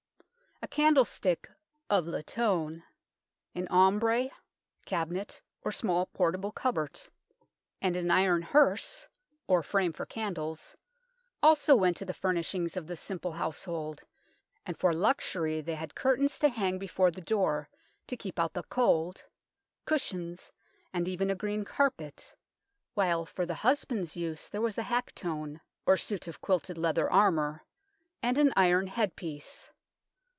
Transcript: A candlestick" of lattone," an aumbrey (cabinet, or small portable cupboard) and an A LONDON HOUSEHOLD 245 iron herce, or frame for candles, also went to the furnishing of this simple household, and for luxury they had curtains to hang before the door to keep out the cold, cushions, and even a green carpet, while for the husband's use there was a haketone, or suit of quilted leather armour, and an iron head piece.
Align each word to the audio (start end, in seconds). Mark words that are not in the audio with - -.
A 0.63 0.67
candlestick" 0.67 1.49
of 1.97 2.05
lattone," 2.05 2.83
an 3.55 3.67
aumbrey 3.69 4.31
(cabinet, 4.85 5.41
or 5.63 5.71
small 5.71 6.05
portable 6.05 6.51
cupboard) 6.51 7.01
and 7.81 7.95
an 7.95 8.11
A 8.11 8.13
LONDON 8.13 8.43
HOUSEHOLD 8.43 8.47
245 8.51 8.57
iron 8.61 8.69
herce, 8.69 9.07
or 9.47 9.63
frame 9.63 9.91
for 9.91 10.05
candles, 10.05 10.75
also 11.41 11.75
went 11.75 11.97
to 11.97 12.05
the 12.05 12.13
furnishing 12.13 12.69
of 12.75 12.85
this 12.85 13.01
simple 13.01 13.33
household, 13.33 14.01
and 14.63 14.77
for 14.77 14.93
luxury 14.93 15.61
they 15.61 15.73
had 15.75 15.95
curtains 15.95 16.37
to 16.39 16.49
hang 16.49 16.77
before 16.77 17.09
the 17.09 17.21
door 17.21 17.67
to 18.05 18.15
keep 18.15 18.39
out 18.39 18.53
the 18.53 18.63
cold, 18.63 19.25
cushions, 19.85 20.53
and 20.93 21.07
even 21.07 21.31
a 21.31 21.35
green 21.35 21.65
carpet, 21.65 22.35
while 22.93 23.25
for 23.25 23.47
the 23.47 23.55
husband's 23.55 24.15
use 24.15 24.47
there 24.47 24.61
was 24.61 24.77
a 24.77 24.83
haketone, 24.83 25.59
or 25.87 25.97
suit 25.97 26.27
of 26.27 26.39
quilted 26.39 26.77
leather 26.77 27.09
armour, 27.11 27.63
and 28.21 28.37
an 28.37 28.53
iron 28.55 28.85
head 28.85 29.15
piece. 29.15 29.69